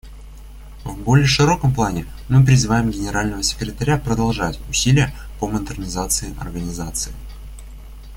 В 0.83 0.97
более 0.97 1.27
широком 1.27 1.75
плане, 1.75 2.07
мы 2.27 2.43
призываем 2.43 2.89
Генерального 2.89 3.43
секретаря 3.43 3.97
продолжать 3.99 4.59
усилия 4.67 5.13
по 5.39 5.45
модернизации 5.47 6.35
Организации. 6.41 7.13